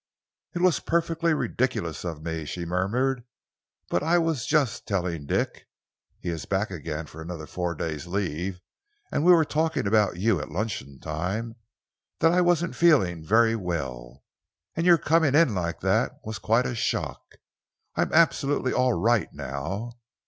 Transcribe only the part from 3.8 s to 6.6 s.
"but I was just telling Dick he is